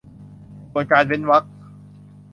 [0.71, 1.43] ส่วนการเว้นวรรค